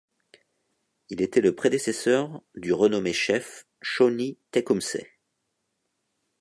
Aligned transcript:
Il 1.09 1.21
était 1.21 1.41
le 1.41 1.53
prédécesseur 1.53 2.41
du 2.55 2.73
renommé 2.73 3.13
chef 3.13 3.67
Shawnee 3.83 4.39
Tecumseh. 4.49 5.11